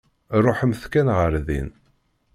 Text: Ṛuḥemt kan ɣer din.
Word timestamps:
Ṛuḥemt 0.45 0.83
kan 0.91 1.07
ɣer 1.17 1.33
din. 1.47 1.69